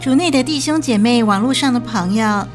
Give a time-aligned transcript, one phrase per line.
[0.00, 2.48] 主内的弟兄姐妹，网络上的朋友，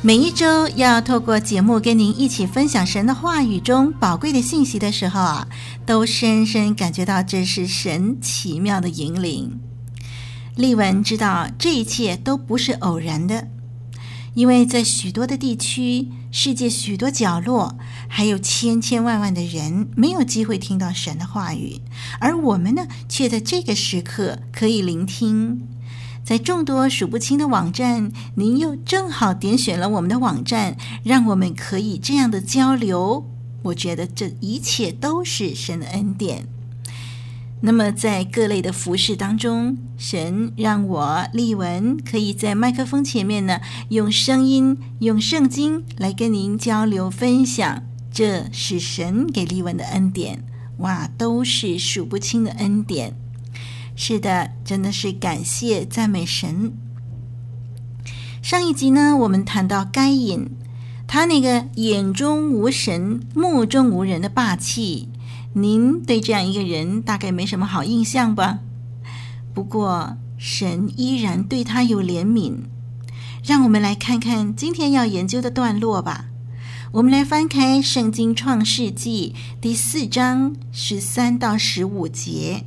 [0.00, 5.48] 每一周要透过节目跟您一起分享神的话语中宝贵的信息的时候啊，
[5.84, 9.58] 都深深感觉到这是神奇妙的引领。
[10.54, 13.48] 丽文知道这一切都不是偶然的，
[14.34, 21.80] 因为在许多的地区、世界许多角落，还有千千万万的人没有机会听到神的话语，
[22.20, 25.66] 而我们呢，却在这个时刻可以聆听。
[26.24, 33.30] 在众多数不清的网站，您又正好点选了我们的网站，让我们可以这样的交流。
[33.64, 36.46] 我觉得这一切都是神的恩典。
[37.60, 50.44] 那么，在各类的服饰当中，神让我丽文可以在麦克风前面呢，用声音、用圣经来跟您交流分享，这是神给丽文的恩典。
[50.78, 53.14] 哇，都是数不清的恩典。
[53.96, 56.72] 是的，真的是感谢赞美神。
[58.42, 60.50] 上一集呢，我们谈到该隐，
[61.06, 65.08] 他那个眼中无神、目中无人的霸气，
[65.54, 68.58] 您对这样一个人大概没什么好印象吧？
[69.54, 72.64] 不过神依然对他有怜悯。
[73.44, 76.26] 让我们来看看今天要研究的段落吧。
[76.92, 82.64] 我们来翻开《圣经·创世纪》第四章十三到十五节。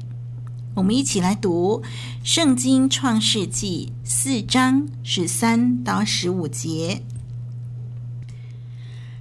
[0.77, 1.81] 我们一起来读
[2.23, 7.01] 《圣经·创世纪》四章十三到十五节。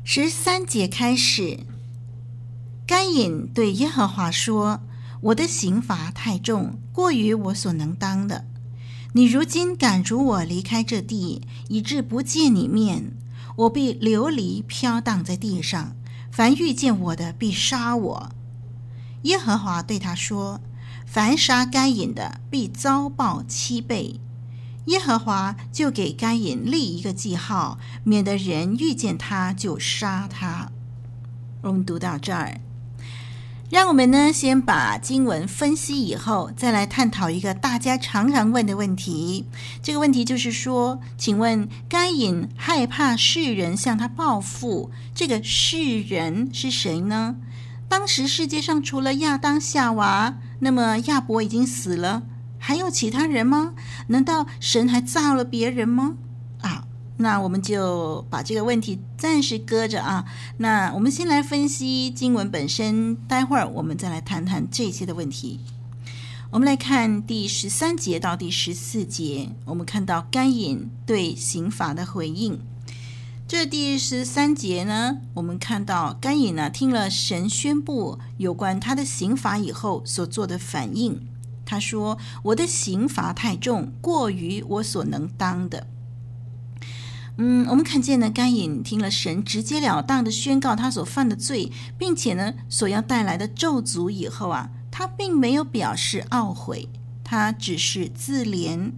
[0.04, 1.60] 十三节开始，
[2.86, 4.82] 该隐对耶和华说
[5.22, 8.44] ：“我的刑罚太重，过于我所能当的。
[9.14, 11.40] 你如今赶逐我离开这地，
[11.70, 13.16] 以致不见你面，
[13.56, 15.96] 我必流离飘荡在地上。
[16.30, 18.32] 凡遇见我的，必杀我。”
[19.24, 20.60] 耶和华对他说。
[21.16, 24.20] 凡杀该隐的，必遭报七倍。
[24.84, 30.70] 耶和华就给该隐立一个记号，免得人遇见他就杀他。
[31.62, 32.60] 我们读到这儿，
[33.70, 39.46] 让我们呢先把经文分析以后，再来探讨一个大家常常问的问题。
[39.82, 47.36] 这个问题就是说，请问该隐害怕世人向他报复，这个世人是谁呢？
[47.88, 52.22] 当时世界上除了亚当夏娃，那么亚伯已经死了，
[52.58, 53.74] 还有其他人吗？
[54.08, 56.14] 难道神还造了别人吗？
[56.62, 56.84] 啊，
[57.18, 60.24] 那我们就把这个问题暂时搁着啊。
[60.58, 65.60] 那我们先来分析经文本身，待会儿我们再来谈谈这些的问题。
[66.50, 72.60] 我们来看第十三节到第十四节，我们看到该隐对刑罚的回应。
[73.48, 81.28] 这第十三节呢，我们看到该隐呢听了神宣布有关他的刑罚以后所做的反应。
[81.64, 85.86] 他说：“我的刑罚太重，过于我所能当的。”
[87.38, 96.88] 嗯，我们看见呢，该隐听了神直截了当的宣告他所犯的罪，并且呢所要带来的咒诅以后啊，他并没有表示懊悔，
[97.22, 98.90] 他只是自怜。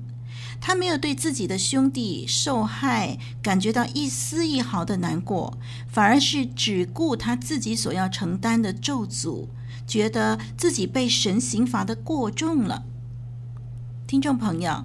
[0.61, 5.57] 他没有对自己的兄弟受害感觉到一丝一毫的难过，
[5.87, 9.47] 反而是只顾他自己所要承担的咒诅，
[9.87, 12.85] 觉得自己被神刑罚的过重了。
[14.07, 14.85] 听众朋友，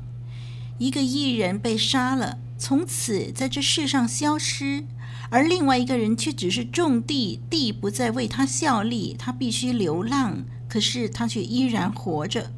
[0.77, 4.85] 一个艺人被杀了，从此在这世上消失，
[5.29, 12.51] 而另外一个人却只是种地，地不再为他效力，他必须流浪，可是他却依然活着。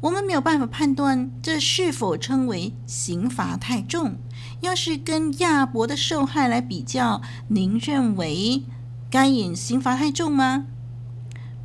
[0.00, 4.16] 我们没有办法判断这是否称为刑罚太重。
[4.60, 8.62] 要是跟亚伯的受害来比较，您认为
[9.10, 10.66] 该隐刑罚太重吗？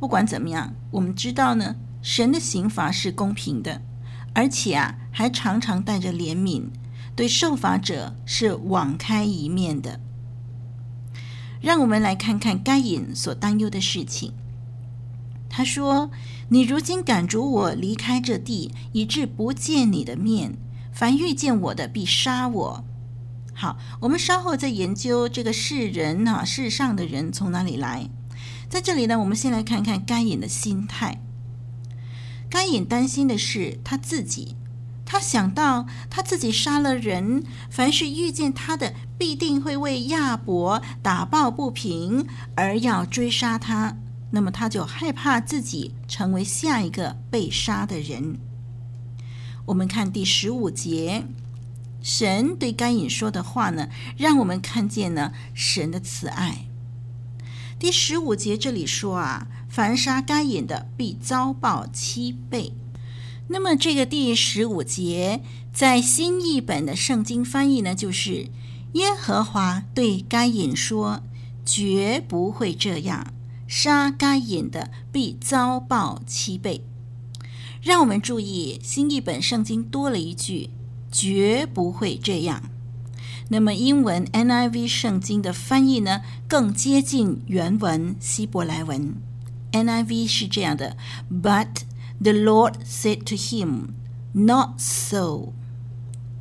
[0.00, 3.82] 不管怎么样，我们知道呢，神的刑罚是公平的，
[4.34, 6.64] 而且啊，还常常带着怜悯，
[7.14, 10.00] 对受罚者是网开一面的。
[11.60, 14.34] 让我们来看看该隐所担忧的事情。
[15.56, 16.10] 他说
[16.50, 20.58] ：“你如今赶逐我离开这地，以致不见你的面。
[20.92, 22.84] 凡遇见我的，必杀我。”
[23.54, 28.10] 好，我们稍后再研究这个世人啊，世上的人从哪里来。
[28.68, 31.22] 在这里呢，我们先来看看该隐的心态。
[32.50, 34.56] 该隐担心的是他自己，
[35.06, 43.98] 他想到他自己杀了人，凡是遇见他的，必定会为亚伯打抱不平，而要追杀他。
[44.34, 48.36] 那么他就害怕自己成为下一个被杀的人。
[49.66, 51.24] 我们看第十五节，
[52.02, 53.88] 神对该隐说的话呢，
[54.18, 56.66] 让我们看见了神的慈爱。
[57.78, 62.72] 第十五节这里说啊，凡杀该隐的，必遭报七倍。
[63.46, 65.42] 那么这个第十五节
[65.72, 68.48] 在新译本的圣经翻译呢，就是
[68.94, 71.22] 耶和华对该隐说，
[71.64, 73.32] 绝不会这样。
[73.66, 76.84] 杀该隐的必遭报七倍。
[77.82, 80.70] 让我们注意，新译本圣经多了一句
[81.12, 82.70] “绝不会这样”。
[83.50, 89.14] 那么英文 NIV 圣经的翻译呢，更接近原文希伯来文。
[89.72, 90.96] NIV 是这样的
[91.30, 91.82] ：“But
[92.18, 93.88] the Lord said to him,
[94.32, 95.52] Not so。”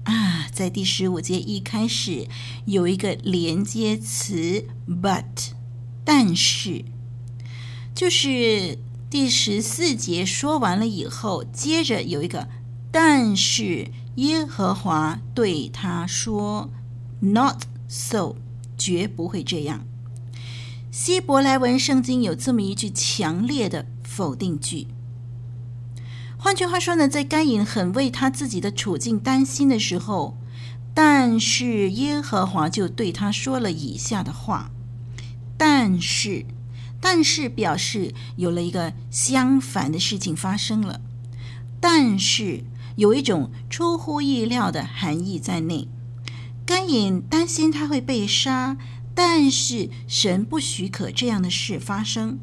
[0.06, 2.28] 啊，在第十五节一开始
[2.66, 5.52] 有一个连接词 “but”，
[6.06, 6.86] 但是。
[7.96, 8.80] 就是
[9.10, 12.48] 第十四节说完了以后，接着有一个，
[12.92, 16.72] 但是耶和华对他说
[17.20, 18.36] ：“Not so，
[18.78, 19.86] 绝不会这样。”
[20.92, 24.88] 希伯来文圣经有这么一句强烈的否定句。
[26.38, 30.36] 换句话说呢，在该隐很为他自己的处境担心的时候，
[30.96, 34.72] 但是耶和华就对他说了以下的话
[35.56, 36.48] ：“但是。”
[37.06, 41.02] 但是表示有了一个相反的事情发生了，
[41.82, 42.64] 但是
[42.96, 45.90] 有一种出乎意料的含义在内。
[46.66, 48.78] 甘隐担心他会被杀，
[49.14, 52.40] 但是神不许可这样的事发生。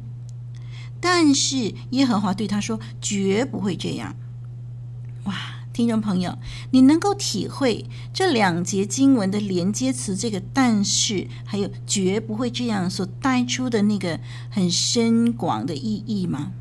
[0.99, 4.15] 但是耶和华对他说：“绝不会这样。”
[5.25, 5.50] 哇！
[5.73, 6.37] 听众朋友，
[6.71, 14.19] 你能够体会这两节经文的连接词“这个但是”还有“绝不会这样”所带出的那个
[14.49, 16.51] 很深广的意义吗？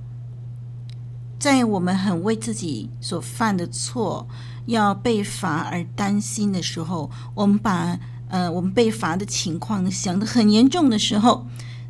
[1.41, 4.29] 在我们很为自己所犯的错
[4.67, 7.99] 要被罚而担心的时候，我们把
[8.29, 11.47] 呃我们被罚的情况想得很严重的时候，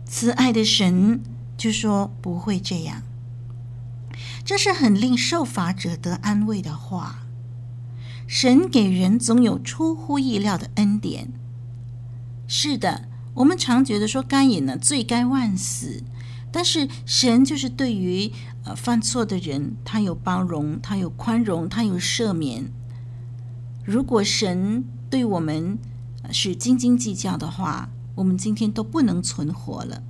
[0.07, 1.21] 慈爱的神
[1.59, 3.03] 就说不会这样。
[4.45, 7.27] 这是很令受罚者得安慰的话。
[8.27, 11.33] 神给人总有出乎意料的恩典。
[12.47, 16.03] 是的，我们常觉得说该隐呢罪该万死，
[16.53, 18.33] 但是神就是对于
[18.65, 22.71] 呃犯错的人，他有包容，他有宽容，他有赦免。
[23.85, 25.79] 如果神对我们
[26.31, 30.03] 是斤斤计较的话，我们今天都不能存活了。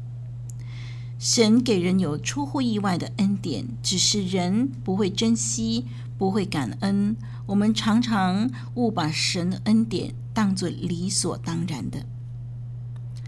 [1.21, 5.85] 神给人有出乎意外的恩典，只是人不会珍惜，
[6.17, 7.15] 不会感恩。
[7.45, 12.07] 我们常常误把神的恩典当作理所当然的。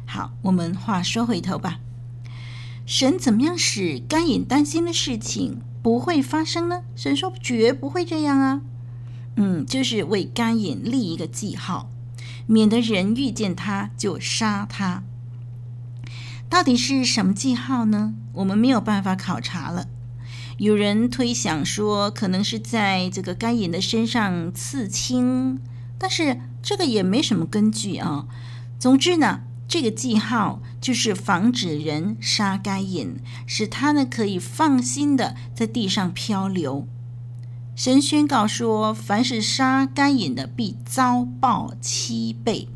[0.06, 1.80] 好，我们话说回头吧。
[2.86, 6.84] 神怎么样使该隐担心的事情不会发生呢？
[6.96, 8.62] 神说绝不会这样啊。
[9.36, 11.90] 嗯，就是为该隐立一个记号，
[12.46, 15.02] 免得人遇见他就杀他。
[16.52, 18.12] 到底是什么记号呢？
[18.34, 19.88] 我们没有办法考察了。
[20.58, 25.58] 有人推想说，可能是在这个该隐的身上刺青，
[25.98, 28.26] 但是这个也没什么根据啊。
[28.78, 33.16] 总之呢，这个记号就是防止人杀该隐，
[33.46, 36.86] 使他呢可以放心的在地上漂流。
[37.74, 42.68] 神宣告说，凡是杀该隐的，必遭报七倍。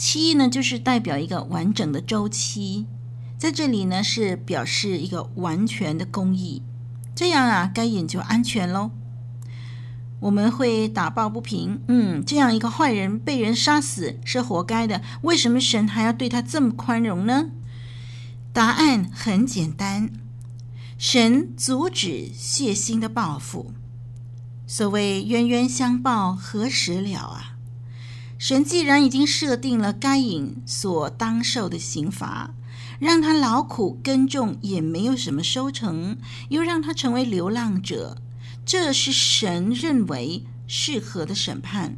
[0.00, 2.86] 七呢，就是代表一个完整的周期，
[3.36, 6.62] 在这里呢是表示一个完全的公义，
[7.16, 8.92] 这样啊，该隐就安全喽。
[10.20, 11.82] 我们会打抱不平。
[11.88, 17.50] 嗯，这样一个坏人被人杀死是活该的，为什么神还要对他这么宽容呢？
[18.52, 20.10] 答案很简单，
[20.96, 23.72] 神阻止血腥的报复。
[24.64, 27.47] 所谓冤冤相报何时了啊？
[28.38, 32.54] 神既然已经设定了该隐所当受的刑罚，
[33.00, 36.16] 让他劳苦耕种也没有什么收成，
[36.48, 38.22] 又让他成为流浪者，
[38.64, 41.96] 这是神认为适合的审判。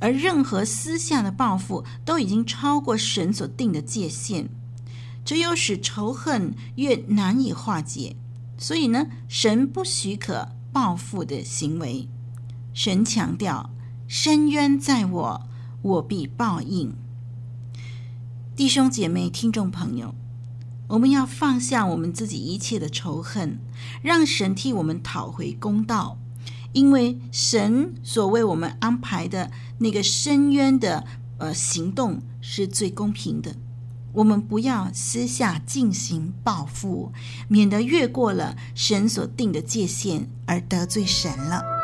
[0.00, 4.48] 而任何私下的报复都已经超过神所定的界限，
[5.24, 8.16] 只有使仇恨越难以化解。
[8.58, 10.48] 所以呢，神不许可。
[10.74, 12.08] 报复的行为，
[12.72, 13.70] 神强调：
[14.08, 15.48] 深冤在我，
[15.84, 16.94] 我必报应。
[18.56, 20.14] 弟兄姐妹、听众朋友，
[20.88, 23.58] 我们要放下我们自己一切的仇恨，
[24.00, 26.16] 让神替我们讨回公道。
[26.72, 31.04] 因为神所为我们安排的那个伸冤的
[31.36, 33.54] 呃行动是最公平的。
[34.14, 37.12] 我们不要私下进行报复，
[37.46, 41.83] 免得越过了神所定的界限而得罪神了。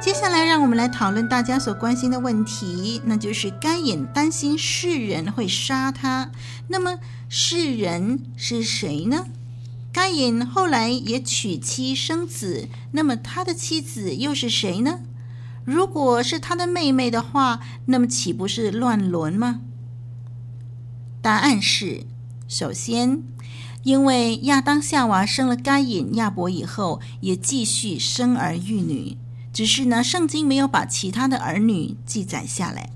[0.00, 6.30] 接下来，让我们来讨论大家所关心的问题，那就是该隐担心世人会杀他。
[6.68, 9.26] 那么，世人是谁呢？
[9.92, 15.00] 该隐后来也娶妻生子，那么他的妻子又是谁呢？
[15.66, 19.60] 如果是他的妹妹的话，那么岂不是乱伦吗？
[21.20, 22.06] 答案是：
[22.48, 23.22] 首先，
[23.82, 29.18] 因为亚当夏娃生了该隐亚伯以后，也继续生儿育女。
[29.52, 32.90] 只是呢，圣经没有把其他的儿女记载下来。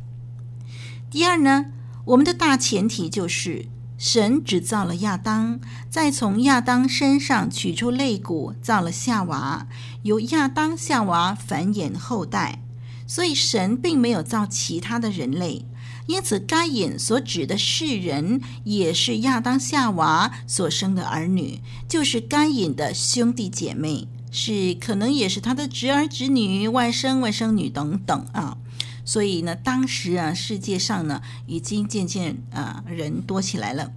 [1.11, 1.67] 第二呢，
[2.05, 9.67] 我们的大前提就是神只造了亚当，再从亚当身上取出肋骨，造了夏娃，
[10.03, 12.61] 由亚当夏娃繁衍后代。
[13.07, 15.67] 所以神并没有造其他的人类，
[16.07, 24.09] 因此该隐所指的世人，也是亚当夏娃所生的儿女，就是该隐的兄弟姐妹。
[24.37, 28.59] 是，可能也是他的侄儿、侄女、外甥、外甥女等等啊。
[29.05, 33.93] 所以呢，当时啊，世界上呢，已经渐渐啊人多起来了。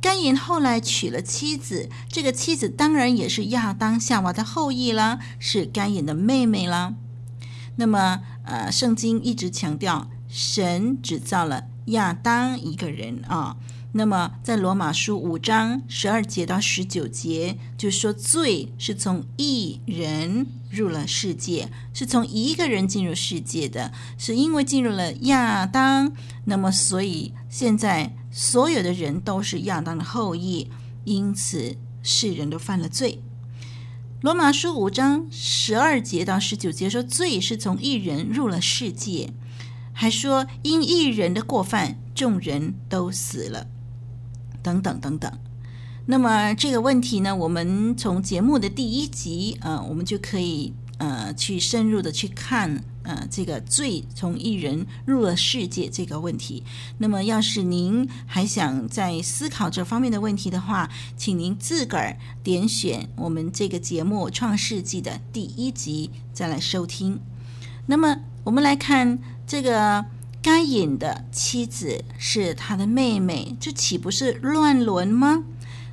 [0.00, 6.94] 该隐后来娶了妻子，这个妻子当然也是亚当夏娃的后裔啦，是该隐的妹妹啦。
[7.74, 13.56] 那么，呃，圣经一直强调，神只造了亚当一个人啊。
[13.94, 26.10] 那么，在罗马书五章十二节到十九节，就说罪是从一人入了世界，是从一个人进入世界的，是因为进入了亚当。
[26.46, 30.70] 那么，所以现在所有的人都是亚当的后裔，
[31.04, 33.20] 因此世人都犯了罪。
[34.22, 39.34] 罗马书五章十二节到十九节说，罪是从一人入了世界，
[39.92, 43.66] 还说因一人的过犯，众人都死了。
[44.62, 45.32] 等等等等，
[46.06, 56.62] 那么这个问题呢，我们从节目的第一集，呃，我们就可以呃去深入的去看，呃，这个罪从一人入了世界这个问题。
[56.98, 67.20] 那么，要是您还想再思考这方面的问题的话，请您自个儿点选我们这个节目《创世纪》的第一集再来收听。
[67.86, 70.04] 那么，我们来看这个。
[70.42, 75.44] 该隐的妻子是他的妹妹，这岂不是乱伦吗？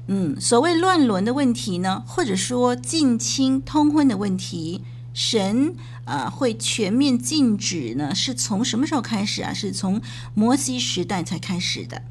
[0.08, 4.82] 嗯，所谓乱伦的问题呢，或者说近亲通婚的问题，
[5.14, 5.76] 神
[6.06, 8.16] 啊、会全面禁止呢？
[8.16, 9.54] 是从什么时候开始啊？
[9.54, 10.02] 是从
[10.34, 12.02] 摩西时代才开始的。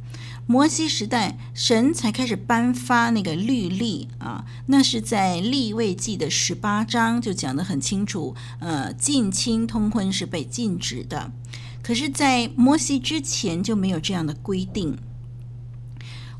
[0.47, 11.33] 摩西时代，神才开始颁发那个律例啊，那是在利未记的十八章就讲得很清楚，呃，近亲通婚是被禁止的。
[11.82, 14.99] 可是，在摩西之前就没有这样的规定。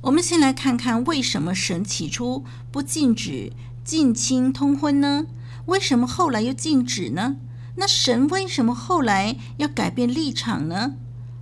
[0.03, 3.53] 我们先来看看为什么神起初不禁止
[3.83, 5.27] 近亲通婚呢？
[5.67, 7.37] 为什么后来又禁止呢？
[7.77, 10.95] 那神为什么后来要改变立场呢？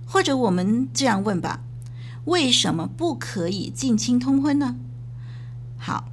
[0.05, 1.61] 或者我们这样问吧：
[2.25, 4.75] 为什么不可以近亲通婚呢？
[5.77, 6.09] 好，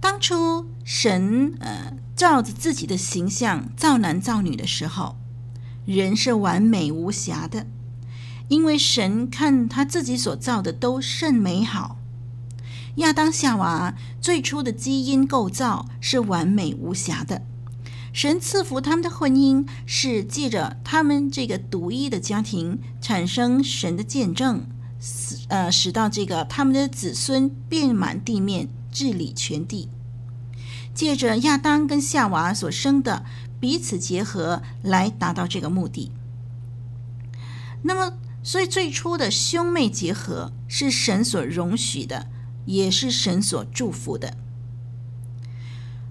[0.00, 5.16] 当初神呃照着自己的形象造男造女的时候，
[5.86, 7.66] 人是完美无瑕的，
[8.48, 11.96] 因为神看他自己所造的都甚美好。
[12.96, 17.42] 亚当夏娃最初的基因构造是完美无瑕的。
[18.12, 24.66] 神赐福他们的婚姻，是借着他们这个独一的家庭产生神的见证，
[24.98, 29.90] 使呃使到这个他们的子孙遍满地面，治理全地。
[30.96, 33.24] 借着亚当跟夏娃所生的
[33.60, 36.10] 彼此结合，来达到这个目的。
[37.82, 42.28] 那么，所以最初的兄妹结合是神所容许的，
[42.64, 44.38] 也是神所祝福的。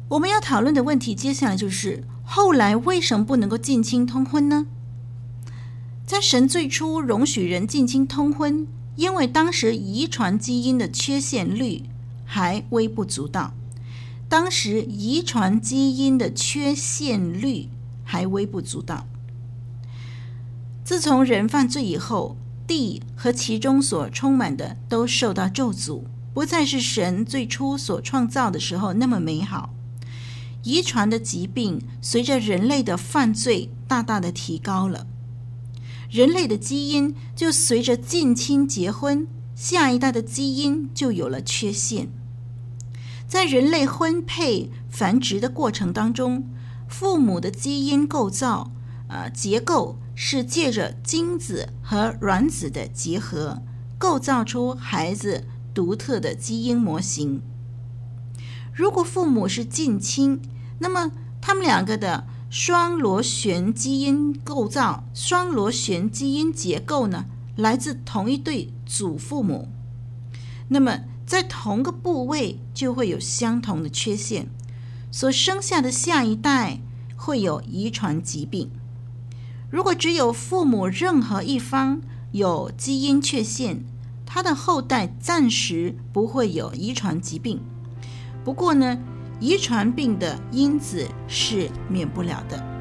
[0.09, 4.67] 我们要讨论的问题，接下来就是后来为什么不能够近亲通婚呢？
[6.05, 11.89] 在神最初容许人近亲通婚，因为当时遗传基因的缺陷率
[12.23, 13.55] 还微不足道。
[14.27, 17.69] 当时遗传基因的缺陷率
[18.03, 19.07] 还微不足道。
[20.83, 22.35] 自从人犯罪以后，
[22.67, 26.03] 地和其中所充满的都受到咒诅，
[26.33, 29.71] 不再是神最初所创造的时候那么美好。
[30.63, 35.05] 遗传的疾病随着人类的犯罪大大的提高了，
[36.09, 42.09] 人类的基因就随着近亲结婚，下一代的基因就有了缺陷。
[43.27, 46.47] 在人类婚配繁殖的过程当中，
[46.87, 48.71] 父母的基因构造，
[49.07, 53.61] 呃，结构是借着精子和卵子的结合，
[53.97, 57.41] 构造出孩子独特的基因模型。
[58.73, 60.41] 如果父母是近亲，
[60.79, 69.69] 那么，他们两个的双螺旋基因构造、双螺旋基因结构呢，来自同一对祖父母。
[70.67, 74.47] 那么，在同个部位就会有相同的缺陷，
[75.11, 76.79] 所生下的下一代
[77.15, 78.69] 会有遗传疾病。
[79.71, 83.83] 如果只有父母任何一方有基因缺陷，
[84.25, 87.59] 他的后代暂时不会有遗传疾病。
[88.43, 88.97] 不过呢，
[89.39, 92.74] 遗传病的因子是免不了的。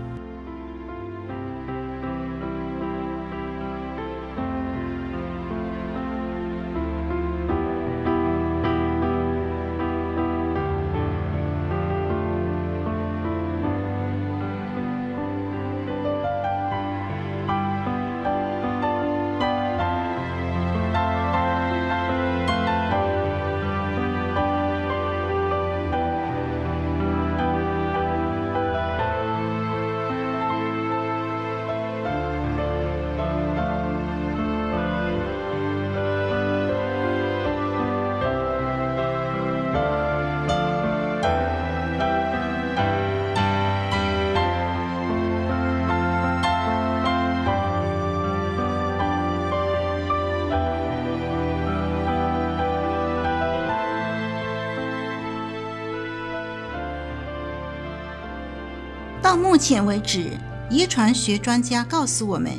[59.35, 60.31] 到目前为止，
[60.71, 62.53] 遗传学专家告诉我们，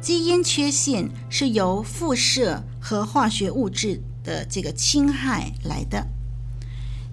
[0.00, 6.06] 基因缺陷是由辐射和化学物质的这个侵害来的。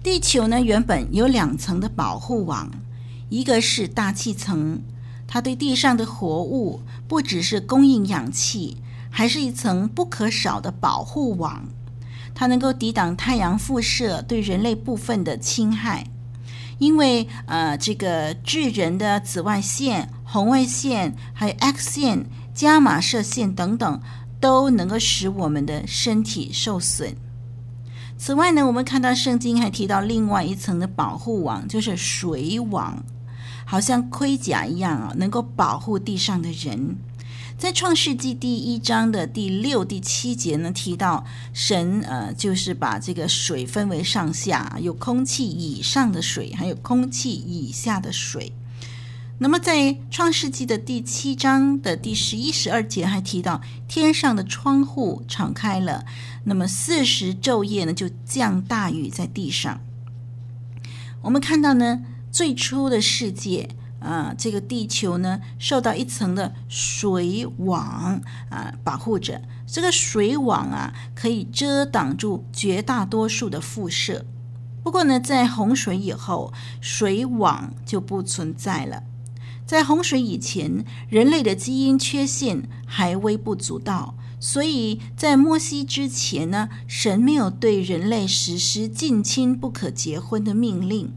[0.04, 2.70] 地球呢，原本有两层的保护网，
[3.28, 4.80] 一个是大气层，
[5.26, 8.76] 它对地上的活物不只是供应氧气，
[9.10, 11.66] 还是一层不可少的保护网，
[12.36, 16.06] 它能够抵挡太阳辐射对人类部分的侵害。
[16.78, 24.00] 因为呃，这个巨人的紫外线、红外线、还有 X 线、伽马射线等等，
[24.40, 27.16] 都能够使我们的身体受损。
[28.16, 33.04] 此外呢，我们看到圣经还提到另外一层的保护网，就是水网，
[33.64, 36.96] 好像盔甲一样啊，能够保护地上的人。
[37.58, 48.52] 在创世纪第一章的第六、第七节呢，提到神呃，就是把这个水分为上下，有空气以上的水，还有空气以下的水。
[49.40, 56.04] 那么在创世纪的第七章的第十一、十二节还提到天上的窗户敞开了，
[56.44, 59.80] 那么四十昼夜呢，就降大雨在地上。
[61.22, 63.70] 我们看到呢，最初的世界。
[64.00, 69.42] 啊，这个地球呢，受到一层的水网啊保护着。
[69.66, 74.24] 这个水网啊，可以遮挡住绝大多数的辐射。
[74.82, 79.02] 不过呢，在洪水以后，水网就不存在了。
[79.66, 91.12] 在洪水以前，人类的基因缺陷还微不足道，所以在摩西之前呢，神没有对人类实施近亲不可结婚的命令。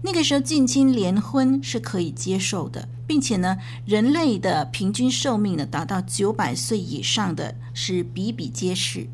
[0.00, 9.08] 那个时候，近亲联婚是可以接受的，并且呢，人类的平均寿命呢达到九百岁以上的是比比皆是。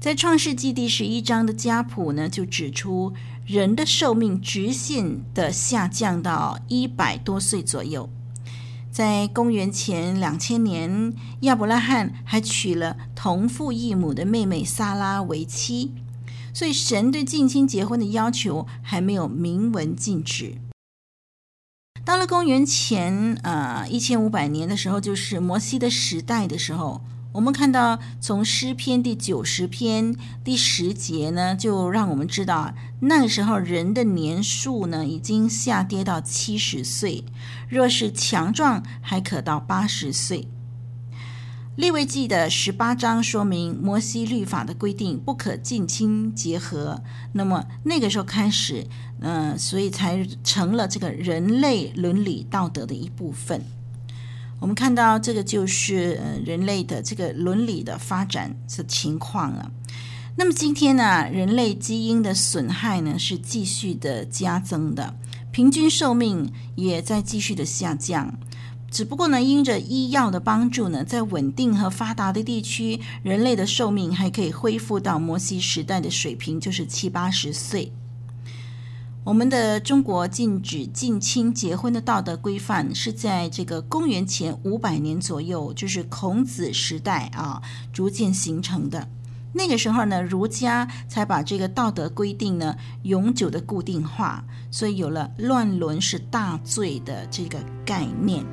[0.00, 3.12] 在创世纪第十一章的家谱呢，就指出
[3.46, 8.10] 人的寿命直线的下降到一百多岁左右。
[8.90, 15.92] 在公元前两千年，亚伯拉罕还娶了同父异母的妹妹撒拉为妻，
[16.52, 20.58] 所以神对近亲结婚的要求还没有明文禁止。
[22.04, 27.02] 到了公元前呃一千五百年的时候，就是摩西的时代的时候。
[27.32, 37.24] 我们看到，从诗篇第九十篇第十节呢，就让我们知道，那个时候人的年数呢已经下跌到七十岁，
[37.68, 40.48] 若是强壮，还可到八十岁。
[41.80, 47.02] 利未记的十八章说明摩西律法的规定，不可近亲结合。
[47.32, 48.86] 那么那个时候开始，
[49.20, 53.64] 嗯、所以才成了这个人类伦理道德的一部分。
[54.60, 59.70] 我们看到这个就是呃人类的这个伦理的发展的情况了。
[60.36, 65.14] 那么今天呢，人类基因的损害呢是继续的加增的，
[65.50, 68.38] 平均寿命也在继续的下降。
[68.90, 77.92] 只不过呢，因着医药的帮助呢，在稳定和发达的地区，人类的寿命还可以恢复到摩西时代的水平，就是七八十岁。
[79.22, 89.08] 我们的中国禁止近亲结婚的道德规范是在这个公元前五百年左右，就是孔子时代啊，逐渐形成的。
[89.52, 98.44] 那个时候呢，儒家才把这个道德规定呢永久的固定化，所以有了乱伦是大罪的这个概念。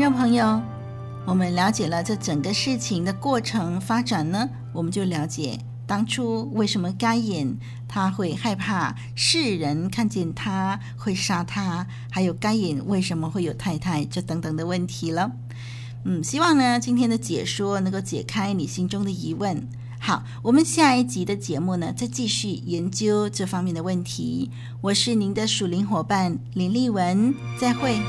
[0.00, 0.62] 听众朋友，
[1.26, 15.32] 我们了解了这整个事情的过程发展呢，我们就了解当初为什么该隐他会害怕世人看见他会杀他，还有该隐为什么会有太太这等等的问题了。
[16.06, 19.68] 嗯，希望呢今天的解说能够解开你心中的疑问。
[19.98, 24.50] 好，我们下一集的节目呢再继续研究这方面的问题。
[24.80, 28.00] 我是您的属灵伙伴林丽文，再会。